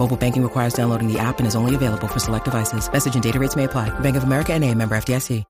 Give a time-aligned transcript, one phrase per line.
[0.00, 2.90] Mobile banking requires downloading the app and is only available for select devices.
[2.90, 3.90] Message and data rates may apply.
[4.00, 5.44] Bank of America and a member FDIC.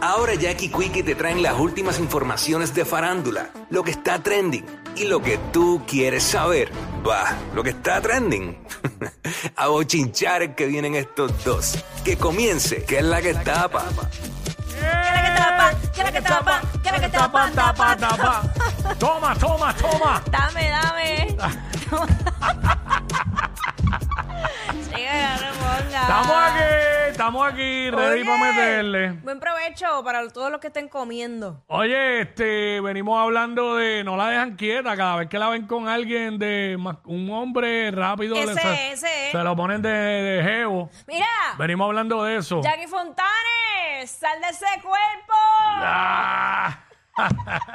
[0.00, 5.06] Ahora Jackie Quickie te traen las últimas informaciones de farándula, lo que está trending y
[5.06, 6.70] lo que tú quieres saber.
[7.04, 8.56] Va, lo que está trending.
[9.56, 11.84] A bochinchar es que vienen estos dos.
[12.04, 13.86] Que comience, que es la que tapa.
[14.68, 15.72] ¿Qué que tapa?
[15.92, 16.60] ¿Qué que tapa?
[16.84, 17.50] ¿Qué que tapa?
[17.50, 18.42] tapa, tapa.
[19.00, 20.22] Toma, toma, toma.
[20.30, 21.36] Dame, dame.
[24.80, 29.10] Estamos aquí, estamos aquí, ready para meterle.
[29.22, 31.62] Buen provecho para todos los que estén comiendo.
[31.66, 35.88] Oye, este, venimos hablando de no la dejan quieta cada vez que la ven con
[35.88, 38.34] alguien de ma- un hombre rápido.
[38.36, 39.30] le- Ese, se, ese.
[39.32, 40.90] se lo ponen de, de jevo.
[41.08, 41.26] Mira,
[41.58, 42.60] Venimos hablando de eso.
[42.62, 45.34] Jackie Fontanes, sal de ese cuerpo.
[45.80, 46.78] Ah.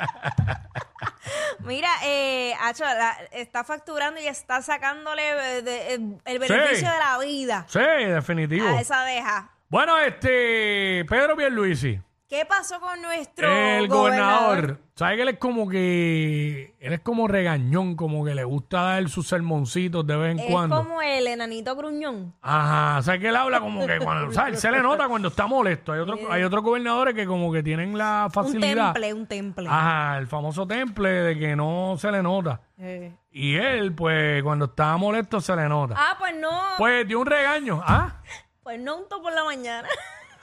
[2.03, 7.17] Eh, Acho, la- está facturando y está sacándole eh, de- eh, el beneficio de la
[7.19, 8.67] vida Sí, definitivo.
[8.67, 9.49] a esa deja.
[9.69, 11.99] Bueno, este, Pedro Pierluisi,
[12.33, 17.27] ¿Qué pasó con nuestro el gobernador, ¿sabe que él es como que, él es como
[17.27, 20.77] regañón, como que le gusta dar sus sermoncitos de vez en Es cuando?
[20.77, 22.33] como el enanito gruñón.
[22.41, 25.07] Ajá, o sea que él habla como que cuando, o sea, él se le nota
[25.07, 25.93] cuando está molesto.
[25.93, 28.93] Hay otros, hay otros gobernadores que como que tienen la Un facilidad.
[28.93, 29.67] temple, un temple.
[29.69, 32.61] Ajá, el famoso temple de que no se le nota.
[32.79, 33.13] Eh.
[33.29, 35.93] Y él, pues, cuando está molesto se le nota.
[35.95, 36.49] Ah, pues no.
[36.79, 37.79] Pues dio un regaño.
[37.85, 38.15] ¿Ah?
[38.63, 39.89] Pues no unto por la mañana.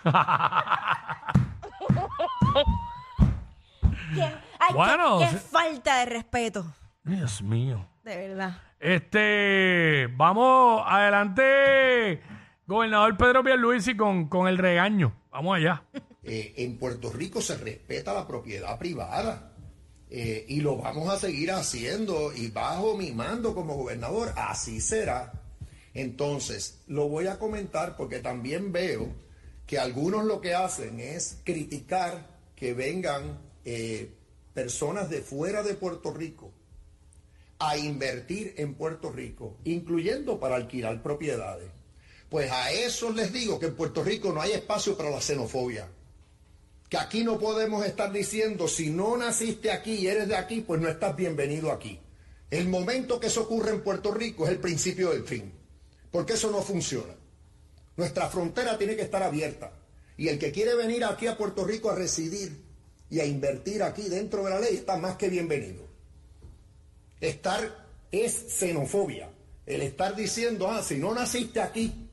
[4.14, 4.32] Qué- ay,
[4.68, 5.36] qué- Bueno, qué, sí.
[5.50, 6.74] falta de respeto.
[7.04, 7.86] Dios mío.
[8.04, 8.58] De verdad.
[8.78, 12.22] Este, vamos adelante,
[12.66, 15.14] gobernador Pedro Pierluisi con, con el regaño.
[15.30, 15.82] Vamos allá.
[16.22, 19.52] Eh, en Puerto Rico se respeta la propiedad privada
[20.10, 25.32] eh, y lo vamos a seguir haciendo y bajo mi mando como gobernador, así será.
[25.94, 29.08] Entonces, lo voy a comentar porque también veo
[29.70, 32.26] que algunos lo que hacen es criticar
[32.56, 34.10] que vengan eh,
[34.52, 36.50] personas de fuera de Puerto Rico
[37.60, 41.70] a invertir en Puerto Rico, incluyendo para alquilar propiedades.
[42.28, 45.88] Pues a esos les digo que en Puerto Rico no hay espacio para la xenofobia.
[46.88, 50.80] Que aquí no podemos estar diciendo, si no naciste aquí y eres de aquí, pues
[50.80, 52.00] no estás bienvenido aquí.
[52.50, 55.52] El momento que eso ocurre en Puerto Rico es el principio del fin.
[56.10, 57.19] Porque eso no funciona.
[57.96, 59.72] Nuestra frontera tiene que estar abierta.
[60.16, 62.56] Y el que quiere venir aquí a Puerto Rico a residir
[63.08, 65.88] y a invertir aquí dentro de la ley está más que bienvenido.
[67.20, 69.30] Estar es xenofobia.
[69.66, 72.08] El estar diciendo, ah, si no naciste aquí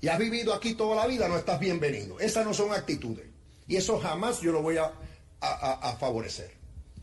[0.00, 2.18] y has vivido aquí toda la vida, no estás bienvenido.
[2.20, 3.26] Esas no son actitudes.
[3.66, 4.84] Y eso jamás yo lo voy a,
[5.40, 6.52] a- a- favorecer.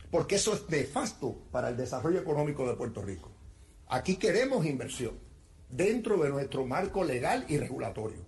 [0.10, 3.32] Porque eso es nefasto para el desarrollo económico de Puerto Rico.
[3.88, 5.20] Aquí queremos inversión
[5.70, 8.26] dentro de nuestro marco legal y regulatorio.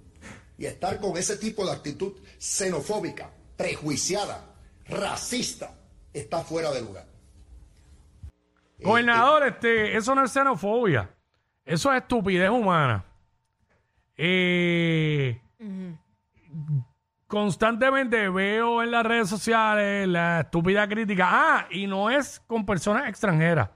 [0.57, 4.55] Y estar con ese tipo de actitud xenofóbica, prejuiciada,
[4.85, 5.75] racista,
[6.13, 7.05] está fuera de lugar.
[8.79, 11.09] Gobernador, este, eso no es xenofobia.
[11.65, 13.05] Eso es estupidez humana.
[14.15, 15.41] Eh,
[17.27, 21.27] Constantemente veo en las redes sociales la estúpida crítica.
[21.29, 23.69] Ah, y no es con personas extranjeras.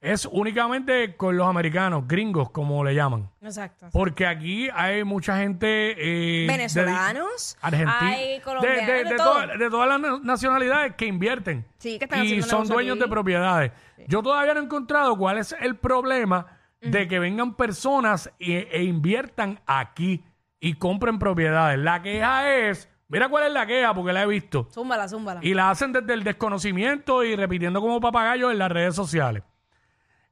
[0.00, 3.28] Es únicamente con los americanos, gringos, como le llaman.
[3.42, 3.88] Exacto.
[3.92, 5.94] Porque aquí hay mucha gente...
[5.98, 9.32] eh, Venezolanos, argentinos, hay colombianos, de, de- de de todo.
[9.32, 11.66] toda- de todas las na- nacionalidades que invierten.
[11.76, 13.00] Sí, que están y haciendo son negocio dueños aquí.
[13.02, 13.72] de propiedades.
[14.08, 16.46] Yo todavía no he encontrado cuál es el problema
[16.80, 20.24] de que vengan personas e, e inviertan aquí
[20.60, 21.78] y compren propiedades.
[21.78, 24.66] La queja es, mira cuál es la queja, porque la he visto.
[24.72, 25.40] Zúmbala, zúmbala.
[25.42, 29.42] Y la hacen desde el desconocimiento y repitiendo como papagayos en las redes sociales.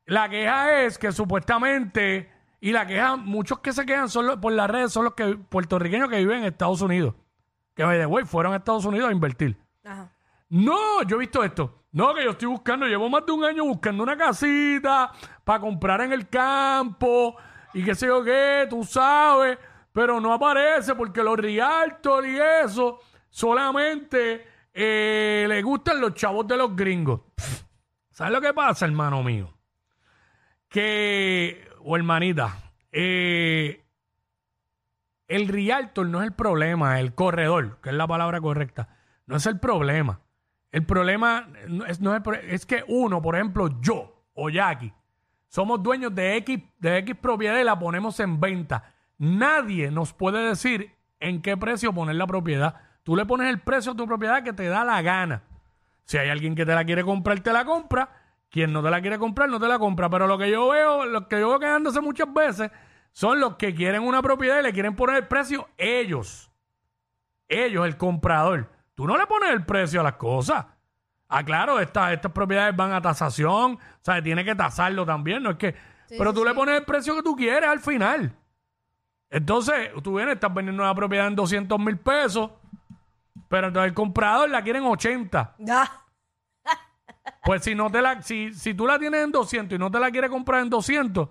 [0.09, 4.53] La queja es que supuestamente, y la queja, muchos que se quejan son los- por
[4.53, 7.15] las redes son los que, puertorriqueños que viven en Estados Unidos.
[7.75, 9.57] que by the way, fueron a Estados Unidos a invertir.
[9.85, 10.11] Ajá.
[10.49, 11.85] No, yo he visto esto.
[11.93, 15.13] No, que yo estoy buscando, llevo más de un año buscando una casita
[15.45, 17.37] para comprar en el campo
[17.75, 19.59] y qué sé yo qué, tú sabes,
[19.93, 22.99] pero no aparece porque los realtor y eso
[23.31, 27.21] solamente eh, le gustan los chavos de los gringos.
[27.37, 27.63] Pff,
[28.11, 29.55] ¿Sabes lo que pasa, hermano mío?
[30.69, 33.85] Que, o hermanita, eh,
[35.27, 38.89] el realtor no es el problema, el corredor, que es la palabra correcta,
[39.27, 40.21] no es el problema.
[40.71, 41.49] El problema
[41.87, 42.01] es,
[42.49, 44.93] es que uno, por ejemplo, yo o Jackie,
[45.49, 48.95] somos dueños de X, de X propiedad y la ponemos en venta.
[49.17, 52.75] Nadie nos puede decir en qué precio poner la propiedad.
[53.03, 55.43] Tú le pones el precio a tu propiedad que te da la gana.
[56.05, 58.18] Si hay alguien que te la quiere comprar, te la compra.
[58.51, 60.09] Quien no te la quiere comprar, no te la compra.
[60.09, 62.71] Pero lo que yo veo, lo que yo veo quedándose muchas veces,
[63.13, 66.51] son los que quieren una propiedad y le quieren poner el precio ellos.
[67.49, 68.71] Ellos, el comprador.
[68.95, 70.67] Tú no le pones el precio a las cosas.
[71.29, 73.75] Ah, claro, estas estas propiedades van a tasación.
[73.75, 75.43] O sea, tiene que tasarlo también.
[75.43, 75.75] No es que.
[76.09, 78.35] pero tú le pones el precio que tú quieres al final.
[79.31, 82.51] Entonces, tú vienes, estás vendiendo una propiedad en 200 mil pesos.
[83.49, 85.57] Pero entonces el comprador la quiere en 80.
[85.71, 85.91] Ah,
[87.45, 89.99] Pues si no te la, si, si tú la tienes en 200 y no te
[90.01, 91.29] la quiere comprar en 200,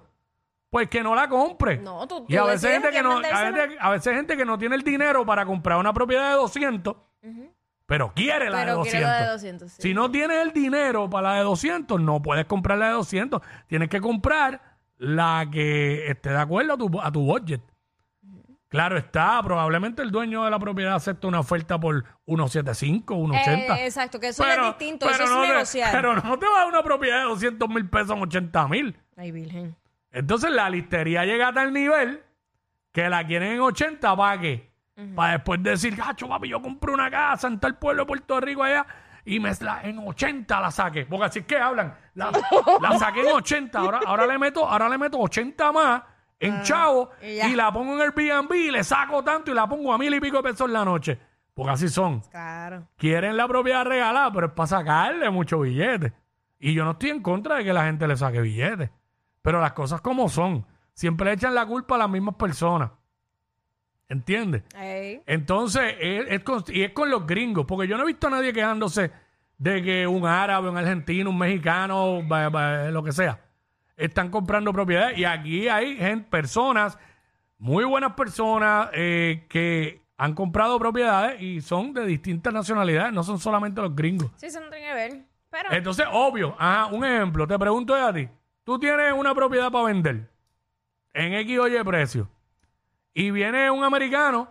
[0.69, 1.77] pues que no la compre.
[1.77, 3.51] No, tú- y tú a veces decides gente a que quién no, a vendérsela.
[3.51, 6.95] veces, a veces gente que no tiene el dinero para comprar una propiedad de 200,
[7.85, 8.91] pero quiere la de Pero 200.
[8.91, 9.81] quiere la de 200, sí.
[9.81, 13.41] Si no tienes el dinero para la de 200, no puedes comprar la de 200.
[13.67, 14.61] Tienes que comprar
[14.97, 17.61] la que esté de acuerdo a tu, a tu budget.
[18.69, 23.47] Claro está, probablemente el dueño de la propiedad acepta una oferta por 1.75, 1.80.
[23.77, 25.91] Eh, exacto, que eso es distinto, eso es no te- negociar.
[25.91, 28.97] pero no te va a dar una propiedad de 200 mil pesos en 80 mil.
[29.15, 29.75] Ay, virgen.
[30.11, 32.21] Entonces la listería llega a tal nivel
[32.91, 34.71] que la quieren en 80 para qué?
[35.15, 38.63] Para después decir, gacho, papi, yo compré una casa en tal pueblo de Puerto Rico
[38.63, 38.85] allá
[39.23, 41.05] y me la, en 80 la saqué.
[41.05, 41.95] Porque así es que hablan.
[42.15, 42.31] La,
[42.81, 43.77] la saqué en 80.
[43.77, 46.01] Ahora, ahora, le meto, ahora le meto 80 más
[46.39, 49.94] en chavo y la pongo en el Airbnb y le saco tanto y la pongo
[49.94, 51.19] a mil y pico de pesos en la noche.
[51.54, 52.88] Porque así son Claro.
[52.98, 56.13] quieren la propiedad regalada, pero es para sacarle mucho billete.
[56.60, 58.89] Y yo no estoy en contra de que la gente le saque billetes.
[59.42, 60.66] Pero las cosas como son.
[60.94, 62.92] Siempre le echan la culpa a las mismas personas.
[64.10, 64.63] ¿Entiendes?
[64.75, 65.22] Ey.
[65.25, 68.31] Entonces, es, es con, y es con los gringos, porque yo no he visto a
[68.31, 69.12] nadie quejándose
[69.57, 72.22] de que un árabe, un argentino, un mexicano,
[72.92, 73.39] lo que sea,
[73.97, 75.17] están comprando propiedades.
[75.17, 76.97] Y aquí hay gente, personas,
[77.57, 83.39] muy buenas personas, eh, que han comprado propiedades y son de distintas nacionalidades, no son
[83.39, 84.31] solamente los gringos.
[84.38, 85.21] Sí, eso no tiene que ver.
[85.49, 88.27] Pero, Entonces, obvio, ajá, un ejemplo, te pregunto yo a ti,
[88.63, 90.29] tú tienes una propiedad para vender
[91.13, 92.29] en X o Y precio
[93.13, 94.50] y viene un americano,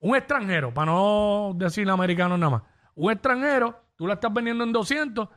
[0.00, 2.62] un extranjero, para no decir americano nada más,
[2.94, 5.28] un extranjero, tú la estás vendiendo en 200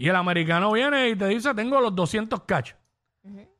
[0.00, 2.76] y el americano viene y te dice, tengo los 200 cachos.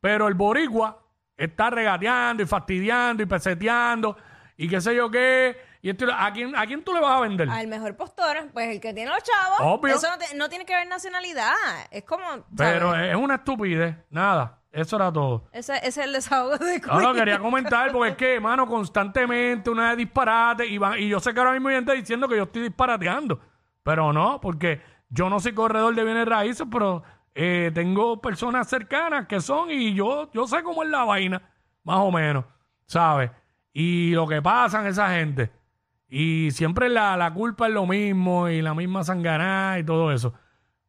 [0.01, 1.03] Pero el boricua
[1.37, 4.17] está regateando y fastidiando y peseteando
[4.57, 5.57] y qué sé yo qué.
[5.83, 7.49] Y esto, ¿a, quién, ¿A quién tú le vas a vender?
[7.49, 9.59] al mejor postor, pues el que tiene los chavos.
[9.61, 9.95] Obvio.
[9.95, 11.53] Eso no, te- no tiene que ver nacionalidad.
[11.91, 12.25] Es como.
[12.27, 12.47] ¿sabes?
[12.57, 13.97] Pero es una estupidez.
[14.11, 14.59] Nada.
[14.73, 15.49] Eso era todo.
[15.53, 19.69] Ese, ese es el desahogo de No, no, quería comentar porque es que, mano, constantemente
[19.69, 22.37] una de disparate y, van- y yo sé que ahora mismo hay gente diciendo que
[22.37, 23.41] yo estoy disparateando,
[23.83, 24.81] pero no, porque
[25.11, 27.03] yo no soy corredor de bienes raíces, pero
[27.35, 31.43] eh, tengo personas cercanas que son y yo, yo sé cómo es la vaina,
[31.85, 32.45] más o menos,
[32.87, 33.31] ¿sabes?
[33.73, 35.51] Y lo que pasa en esa gente.
[36.09, 40.35] Y siempre la, la culpa es lo mismo y la misma sanganá y todo eso.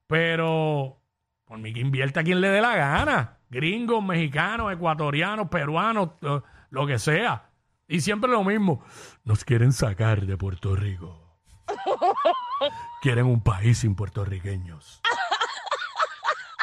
[0.07, 0.99] Pero
[1.45, 3.37] por mí invierta quien le dé la gana.
[3.49, 6.11] Gringos, mexicanos, ecuatorianos, peruanos,
[6.69, 7.49] lo que sea.
[7.87, 8.83] Y siempre lo mismo.
[9.25, 11.30] Nos quieren sacar de Puerto Rico.
[13.01, 15.01] Quieren un país sin puertorriqueños.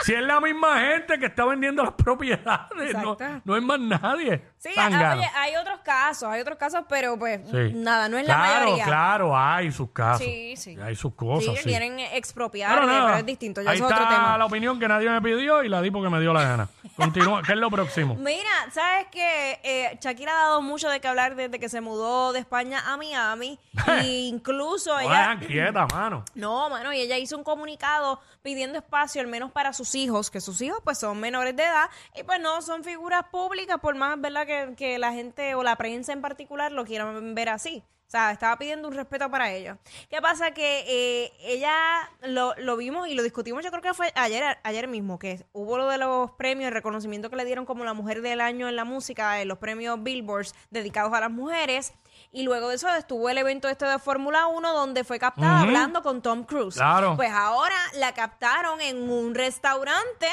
[0.02, 3.42] Si es la misma gente que está vendiendo las propiedades, no, Exacto.
[3.44, 4.42] no es más nadie.
[4.58, 7.72] Sí, ah, oye, hay otros casos, hay otros casos, pero pues Sí.
[7.74, 8.84] nada, no es la claro, mayoría.
[8.84, 10.24] Claro, hay sus casos.
[10.26, 10.76] Sí, sí.
[10.82, 11.56] Hay sus cosas.
[11.58, 11.62] sí.
[11.64, 14.36] quieren expropiar, Pero nada, pero es distinto, ya ahí es está otro tema.
[14.36, 16.68] la opinión que nadie me pidió y la di porque me dio la gana.
[16.96, 17.42] Continúa.
[17.42, 18.16] ¿Qué es lo próximo?
[18.16, 22.32] Mira, ¿sabes que eh, Shakira ha dado mucho de qué hablar desde que se mudó
[22.32, 23.58] de España a Miami?
[24.02, 25.18] e incluso No la ella...
[25.18, 26.24] dejan quieta, mano.
[26.34, 30.40] No, mano, y ella hizo un comunicado pidiendo espacio, al menos para sus hijos, que
[30.40, 34.20] sus hijos pues son menores de edad y pues no son figuras públicas, por más,
[34.20, 34.46] ¿verdad?
[34.48, 37.84] Que, que la gente o la prensa en particular lo quieran ver así.
[38.08, 39.76] O sea, estaba pidiendo un respeto para ellos.
[40.08, 40.52] ¿Qué pasa?
[40.52, 41.74] Que eh, ella
[42.22, 45.76] lo, lo vimos y lo discutimos, yo creo que fue ayer, ayer mismo, que hubo
[45.76, 48.76] lo de los premios, el reconocimiento que le dieron como la mujer del año en
[48.76, 51.92] la música, en los premios Billboards dedicados a las mujeres.
[52.32, 56.02] Y luego de eso estuvo el evento este de Fórmula 1 donde fue captada hablando
[56.02, 56.76] con Tom Cruise.
[56.76, 57.14] Claro.
[57.14, 60.28] Pues ahora la captaron en un restaurante,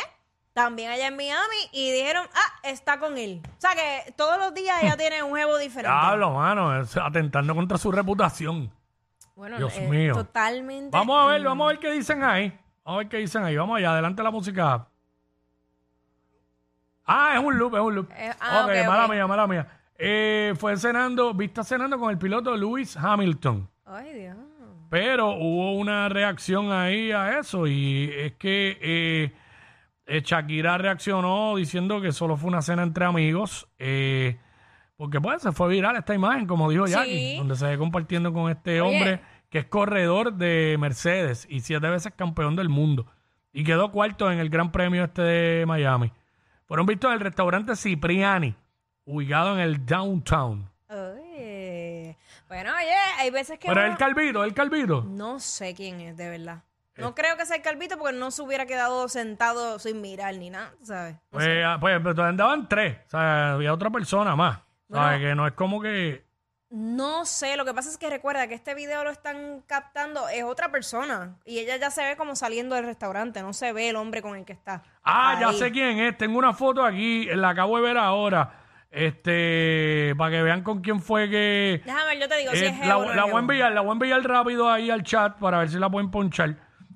[0.55, 3.41] también allá en Miami, y dijeron, ah, está con él.
[3.45, 5.91] O sea que todos los días ella tiene un juego diferente.
[5.91, 8.71] Diablo, mano, es atentando contra su reputación.
[9.35, 10.13] Bueno, Dios eh, mío.
[10.13, 10.97] totalmente.
[10.97, 12.57] Vamos a ver, vamos a ver qué dicen ahí.
[12.85, 13.57] Vamos a ver qué dicen ahí.
[13.57, 14.87] Vamos allá, adelante la música.
[17.05, 18.09] Ah, es un loop, es un loop.
[18.15, 19.67] Eh, ah, ok, ok, mala mía, mala mía.
[19.97, 23.69] Eh, fue cenando, vista cenando con el piloto Lewis Hamilton.
[23.85, 24.37] Ay, Dios.
[24.89, 29.33] Pero hubo una reacción ahí a eso y es que
[30.05, 33.67] eh, Shakira reaccionó diciendo que solo fue una cena entre amigos.
[33.79, 34.37] eh,
[34.97, 36.93] porque pues se fue viral esta imagen, como dijo Sí.
[36.93, 38.95] Jackie, donde se ve compartiendo con este Oye.
[38.95, 43.05] hombre que es corredor de Mercedes y siete veces campeón del mundo.
[43.51, 46.11] Y quedó cuarto en el Gran Premio este de Miami.
[46.65, 48.55] Fueron vistos en el restaurante Cipriani,
[49.05, 50.69] ubicado en el downtown.
[50.89, 52.17] Oye.
[52.47, 53.67] Bueno, oye, hay veces que.
[53.67, 55.03] Pero uno- el Calvito, el Calvito.
[55.07, 56.63] No sé quién es, de verdad.
[56.97, 60.49] No creo que sea el Calvito porque no se hubiera quedado sentado sin mirar ni
[60.49, 61.15] nada, ¿sabes?
[61.29, 61.63] Pues, sé.
[61.63, 64.59] ah, pues pero andaban tres, o sea, había otra persona más.
[64.87, 65.05] Bueno.
[65.05, 65.19] ¿Sabes?
[65.21, 66.23] Que no es como que.
[66.69, 70.43] No sé, lo que pasa es que recuerda que este video lo están captando, es
[70.43, 71.37] otra persona.
[71.45, 74.35] Y ella ya se ve como saliendo del restaurante, no se ve el hombre con
[74.35, 74.81] el que está.
[75.03, 75.57] Ah, ya Ahí.
[75.59, 76.17] sé quién es.
[76.17, 78.61] Tengo una foto aquí, la acabo de ver ahora.
[78.89, 81.81] Este, para que vean con quién fue que.
[81.85, 83.39] Déjame ver, yo te digo, si Eh, es la, o no es la voy a
[83.39, 86.55] enviar, la voy a enviar rápido ahí al chat para ver si la pueden ponchar.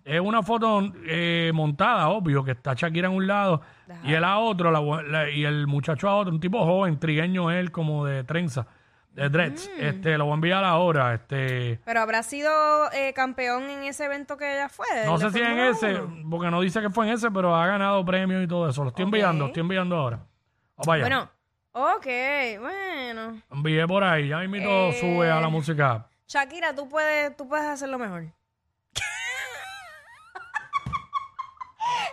[0.10, 3.62] Es una foto eh, montada, obvio, que está Shakira en un lado
[4.04, 7.52] y él a otro, la la- y el muchacho a otro, un tipo joven, trigueño
[7.52, 8.66] él, como de trenza,
[9.14, 9.70] de dreads.
[9.78, 9.84] Mm.
[9.86, 11.14] Este, lo voy a enviar ahora.
[11.14, 12.52] Este, Pero habrá sido
[12.92, 14.88] eh, campeón en ese evento que ella fue.
[15.06, 16.30] no sé si en ese, 1.
[16.30, 18.82] porque no dice que fue en ese, pero ha ganado premios y todo eso.
[18.84, 20.20] Lo estoy enviando, estoy enviando ahora.
[20.78, 21.04] Vamos allá.
[21.04, 21.30] Bueno,
[21.74, 22.08] ok,
[22.62, 23.42] bueno.
[23.52, 24.98] Envié por ahí, ya mismo Eh.
[25.00, 26.08] sube a la música.
[26.28, 28.24] Shakira, tú puedes, tú puedes hacerlo mejor.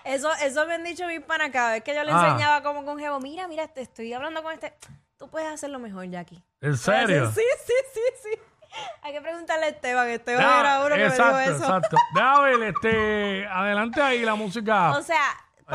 [0.06, 2.28] Eso, eso me han dicho mis panas cada vez que yo le Ah.
[2.28, 3.20] enseñaba como con Jevo.
[3.20, 4.74] Mira, mira, te estoy hablando con este.
[5.18, 6.42] Tú puedes hacerlo mejor, Jackie.
[6.60, 7.30] ¿En serio?
[7.32, 8.40] Sí, sí, sí, sí.
[9.02, 10.08] Hay que preguntarle a Esteban.
[10.08, 11.64] Esteban era uno que exacto, me dijo eso.
[11.64, 11.96] exacto.
[12.14, 14.90] Déjame ver, este, adelante ahí la música.
[14.98, 15.22] O sea,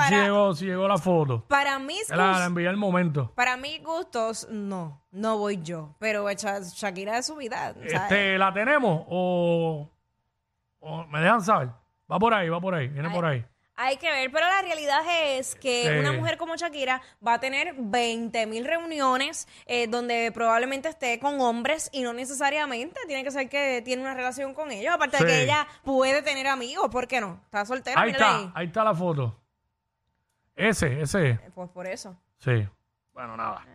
[0.08, 1.44] si llegó, si llegó la foto.
[1.48, 3.32] para mis La, la gustos, envié al momento.
[3.36, 5.96] para mis gustos, no, no voy yo.
[6.00, 7.74] Pero Sha- Shakira es su vida.
[7.74, 7.94] ¿sabes?
[7.94, 9.90] Este, ¿La tenemos o,
[10.80, 11.70] o me dejan saber?
[12.10, 13.14] Va por ahí, va por ahí, viene Ay.
[13.16, 13.46] por ahí.
[13.84, 15.02] Hay que ver, pero la realidad
[15.38, 16.00] es que Sí.
[16.00, 21.42] una mujer como Shakira va a tener 20 mil reuniones eh, donde probablemente esté con
[21.42, 24.94] hombres y no necesariamente tiene que ser que tiene una relación con ellos.
[24.94, 27.42] Aparte de que ella puede tener amigos, ¿por qué no?
[27.46, 29.36] Está soltera, Ahí mírala está, ahí está la foto.
[30.56, 31.30] Ese, ese.
[31.32, 32.16] Eh, Pues por eso.
[32.38, 32.68] Sí.
[33.14, 33.66] Bueno, nada.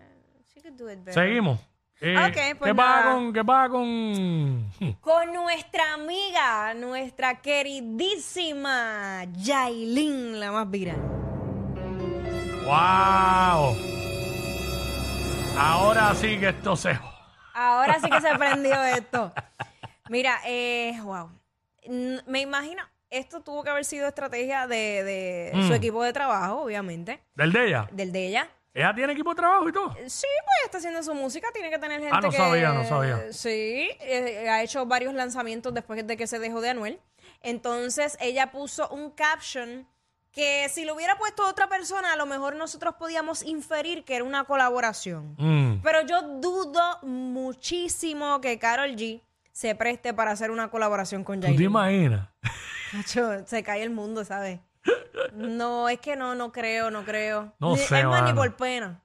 [0.54, 1.14] She could do it better.
[1.14, 1.58] Seguimos.
[2.00, 3.14] Eh, Ok, pues ¿Qué pasa nada.
[3.14, 4.70] con, qué pasa con...
[5.00, 11.00] Con nuestra amiga, nuestra queridísima Yailin, la más viral.
[12.66, 13.76] ¡Wow!
[15.58, 16.98] Ahora sí que esto se...
[17.54, 19.32] Ahora sí que se prendió esto.
[20.10, 21.30] Mira, eh, wow.
[21.82, 25.66] N- Me imagino, esto tuvo que haber sido estrategia de, de Mm.
[25.68, 27.88] su equipo de trabajo, obviamente, ¿Del de ella?
[27.92, 28.48] del de ella.
[28.76, 29.94] ¿Ella tiene equipo de trabajo y todo?
[30.06, 32.36] Sí, pues está haciendo su música, tiene que tener gente Ah, no que...
[32.36, 33.32] sabía, no sabía.
[33.32, 37.00] Sí, eh, ha hecho varios lanzamientos después de que se dejó de Anuel.
[37.42, 39.88] Entonces, ella puso un caption
[40.30, 44.24] que si lo hubiera puesto otra persona, a lo mejor nosotros podíamos inferir que era
[44.24, 45.34] una colaboración.
[45.38, 45.80] Mm.
[45.82, 51.56] Pero yo dudo muchísimo que Carol G se preste para hacer una colaboración con ¿Tú
[51.56, 52.28] te imaginas?
[53.46, 54.60] Se cae el mundo, ¿sabes?
[55.36, 57.52] No, es que no, no creo, no creo.
[57.58, 58.36] No Ni- sé, Es más, ni mano.
[58.36, 59.00] por pena.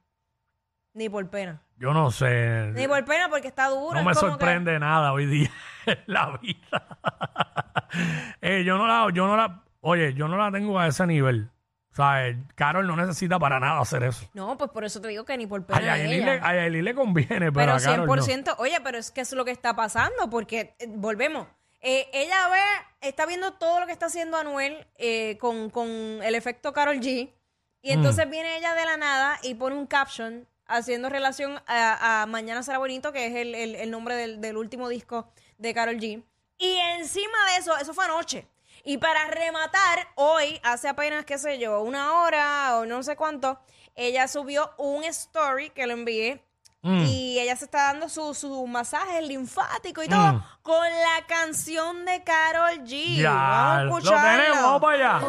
[0.94, 1.60] Ni por pena.
[1.78, 2.70] Yo no sé.
[2.74, 3.94] Ni por pena porque está duro.
[3.94, 5.50] No me sorprende nada hoy día
[5.86, 6.98] en la vida.
[8.40, 11.50] Eh, yo no la, yo no la, oye, yo no la tengo a ese nivel.
[11.92, 14.26] O sea, eh, Carol no necesita para nada hacer eso.
[14.32, 15.80] No, pues por eso te digo que ni por A pena.
[15.98, 16.34] Yailin ella.
[16.36, 18.14] le, a Yailin le conviene, pero, pero a Carol no.
[18.16, 21.46] 100%, oye, pero es que es lo que está pasando, porque eh, volvemos.
[21.82, 25.88] Eh, ella ve, está viendo todo lo que está haciendo Anuel eh, con, con
[26.22, 27.32] el efecto Carol G.
[27.82, 27.92] Y Mm.
[27.98, 32.62] entonces viene ella de la nada y pone un caption haciendo relación a, a Mañana
[32.62, 36.22] será bonito, que es el, el- el nombre del, del último disco de Carol G.
[36.58, 38.46] Y encima de eso, eso fue anoche.
[38.84, 43.60] Y para rematar, hoy, hace apenas, qué sé yo, una hora o no sé cuánto,
[43.96, 46.42] ella subió un story que lo envié
[46.84, 47.04] Mm.
[47.06, 50.42] y ella se está dando su, su masaje linfático y todo Mm.
[50.62, 53.18] con la canción de Carol G.
[53.22, 53.32] Ya,
[53.88, 55.26] Vamos a lo tenemos, vamos para allá.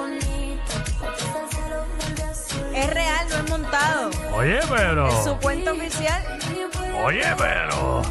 [2.73, 4.09] Es real, no es montado.
[4.35, 6.39] Oye, pero, Es su cuenta oficial.
[7.05, 8.01] oye, pero,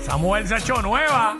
[0.00, 1.36] Esa mujer se ha hecho nueva.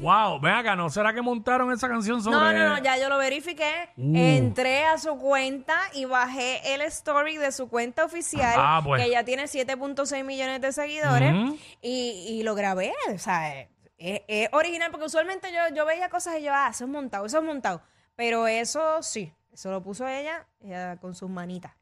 [0.00, 2.38] Wow, ven acá, ¿no será que montaron esa canción sobre...?
[2.38, 3.90] No, no, no, ya yo lo verifiqué.
[3.98, 4.16] Uh.
[4.16, 9.02] Entré a su cuenta y bajé el story de su cuenta oficial, Ah, pues.
[9.02, 11.34] que ya tiene 7.6 millones de seguidores,
[11.82, 12.94] y, y lo grabé.
[13.14, 16.68] O sea, es, es- es original, porque usualmente yo, yo veía cosas y yo, ah,
[16.70, 17.82] eso es montado, eso es montado.
[18.16, 21.72] Pero eso sí, eso lo puso ella, ella con sus manitas.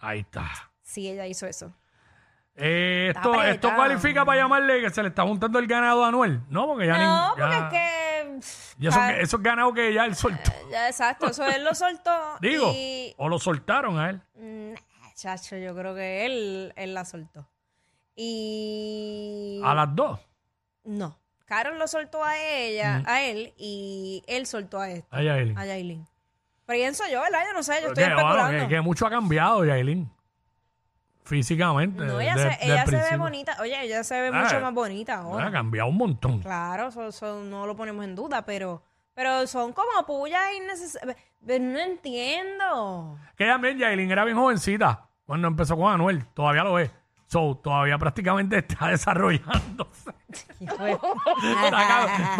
[0.00, 0.50] Ahí está.
[0.82, 1.72] Sí, ella hizo eso.
[2.60, 3.74] Eh, Está esto, esto apretado.
[3.76, 6.42] cualifica para llamarle que se le está juntando el ganado anual.
[6.50, 8.74] No, porque ya no, ni- porque ya- es que...
[8.78, 10.50] ya esos, ah, esos ganados que ya él soltó.
[10.70, 12.10] Ya, exacto, eso él lo soltó.
[12.40, 14.20] Digo, y- o lo soltaron a él.
[14.34, 14.76] Nah,
[15.14, 17.48] chacho, yo creo que él, él la soltó.
[18.16, 19.60] Y.
[19.64, 20.20] A las dos.
[20.84, 21.18] No.
[21.44, 25.56] Carol lo soltó a ella, a él, y él soltó a esta, A Yailin.
[25.56, 26.06] a Yailin.
[26.66, 27.40] Pero pienso yo, ¿verdad?
[27.46, 28.68] Yo no sé, yo estoy Que, bueno, especulando.
[28.68, 30.10] que, que mucho ha cambiado Yailin.
[31.28, 32.04] Físicamente.
[32.04, 33.56] no, ella, se, ella se ve bonita.
[33.60, 35.50] Oye, ella se ve Ah, mucho más bonita Ha ahora.
[35.50, 36.40] cambiado un montón.
[36.40, 38.82] Claro, eso, eso no lo ponemos en duda, pero,
[39.14, 41.16] pero son como pullas innecesarias.
[41.40, 43.18] No entiendo.
[43.36, 46.24] Que también Yailin era bien jovencita cuando empezó con Anuel.
[46.34, 46.90] Todavía lo es.
[47.26, 50.10] So, todavía prácticamente está desarrollándose.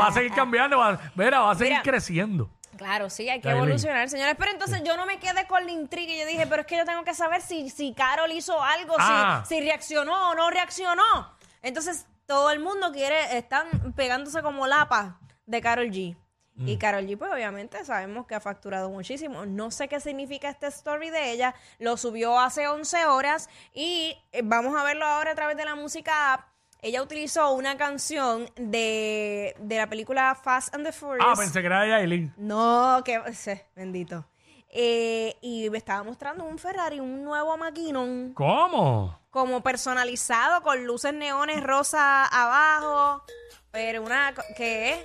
[0.01, 1.83] Va a seguir cambiando, va, mira, va a seguir Mira.
[1.83, 2.51] creciendo.
[2.79, 4.37] Claro, sí, hay que evolucionar, señores.
[4.39, 6.77] Pero entonces yo no me quedé con la intriga y yo dije, pero es que
[6.79, 9.45] yo tengo que saber si, si Carol hizo algo, si- Ah.
[9.47, 11.37] si, reaccionó o no reaccionó.
[11.61, 16.17] Entonces todo el mundo quiere, están pegándose como lapas de Carol G.
[16.61, 16.79] Y Mm.
[16.79, 19.47] Carol G, pues obviamente sabemos que ha facturado muchísimo.
[19.47, 21.55] No sé qué significa este story de ella.
[21.79, 25.77] Lo subió hace 11 horas y eh, vamos a verlo ahora a través de la
[25.77, 26.48] música app.
[26.81, 31.27] Ella utilizó una canción de, de la película Fast and the Furious.
[31.29, 32.33] Ah, pensé que era de Yailin.
[32.37, 34.25] No, que sí, bendito.
[34.71, 39.19] Eh, y me estaba mostrando un Ferrari, un nuevo maquinón, ¿Cómo?
[39.31, 43.25] como personalizado con luces neones rosa abajo.
[43.73, 45.05] Pero una ¿qué?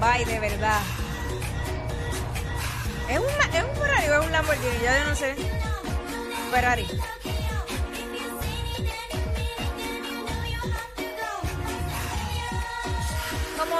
[0.00, 0.80] Bye, de verdad.
[3.08, 4.78] ¿Es un, ma- ¿Es un Ferrari o es un Lamborghini?
[4.82, 5.36] Ya yo no sé.
[6.50, 6.86] Ferrari.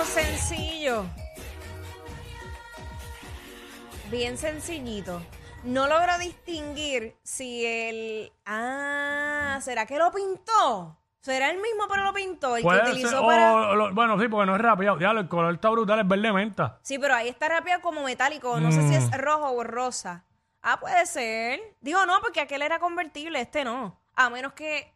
[0.02, 1.04] Como sencillo.
[4.10, 5.22] Bien sencillito.
[5.62, 8.32] No logro distinguir si el...
[8.44, 10.98] Ah, ¿será que lo pintó?
[11.20, 12.56] ¿Será el mismo pero lo pintó?
[12.56, 13.74] El que Puede utilizó ser, o para...
[13.74, 14.98] lo- bueno, sí, porque no es.
[14.98, 16.80] Diablo, el color está brutal, es verde menta.
[16.82, 18.58] Sí, pero ahí está rapeado como metálico.
[18.58, 19.12] No sé si es Mm.
[19.20, 20.24] rojo o rosa.
[20.62, 21.60] Ah, puede ser.
[21.80, 24.00] Digo, no, porque aquel era convertible, este no.
[24.16, 24.92] A menos que...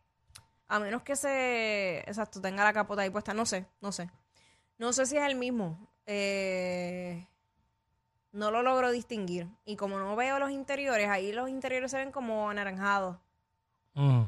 [0.67, 1.99] A menos que se...
[2.01, 3.33] Exacto, tenga la capota ahí puesta.
[3.35, 4.11] No sé, no sé.
[4.79, 5.79] No sé si es el mismo.
[6.07, 7.27] Eh,
[8.33, 9.49] no lo logro distinguir.
[9.65, 13.17] Y como no veo los interiores, ahí los interiores se ven como anaranjados.
[13.95, 14.23] Mm.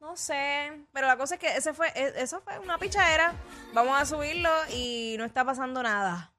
[0.00, 3.34] No sé, pero la cosa es que ese fue, e- eso fue una pichadera.
[3.72, 6.32] Vamos a subirlo y no está pasando nada.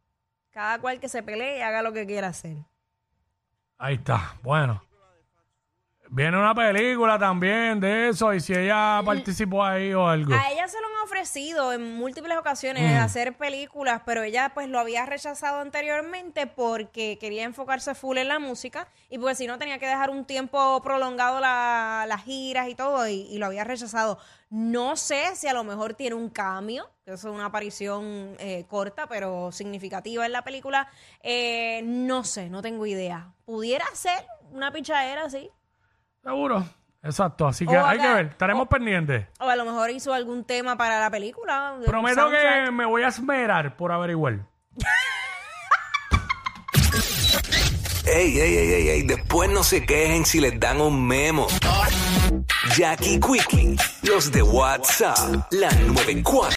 [0.52, 2.58] Cada cual que se pelee y haga lo que quiera hacer.
[3.78, 4.84] Ahí está, bueno.
[6.10, 10.34] Viene una película también de eso, y si ella participó ahí o algo.
[10.34, 15.06] A ella se lo ofrecido en múltiples ocasiones hacer películas, pero ella pues lo había
[15.06, 19.88] rechazado anteriormente porque quería enfocarse full en la música y porque si no tenía que
[19.88, 24.18] dejar un tiempo prolongado la- las giras y todo y, y lo había rechazado.
[24.50, 28.66] No sé si a lo mejor tiene un cambio, que eso es una aparición eh,
[28.68, 30.88] corta pero significativa en la película.
[31.22, 33.34] Eh, no sé, no tengo idea.
[33.46, 35.50] Pudiera ser una pichadera así.
[36.24, 36.64] Seguro.
[37.04, 39.28] Exacto, así que O hay que ver, estaremos o- pendientes.
[39.40, 41.74] O a lo mejor hizo algún tema para la película.
[41.78, 44.40] un Prometo que me voy a esmerar por averiguar.
[48.06, 51.48] Ey, ey, ey, ey, ey, después no se quejen si les dan un memo.
[52.76, 55.18] Jackie Quickie, los de WhatsApp,
[55.52, 56.52] la 94.